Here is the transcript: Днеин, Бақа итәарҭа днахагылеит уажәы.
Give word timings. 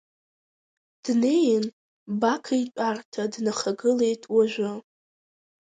Днеин, 1.03 1.65
Бақа 2.21 2.53
итәарҭа 2.63 3.23
днахагылеит 3.33 4.21
уажәы. 4.33 4.71